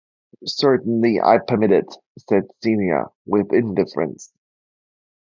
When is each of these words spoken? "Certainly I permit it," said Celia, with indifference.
"Certainly 0.47 1.21
I 1.21 1.37
permit 1.37 1.71
it," 1.71 1.95
said 2.27 2.45
Celia, 2.63 3.05
with 3.27 3.53
indifference. 3.53 4.33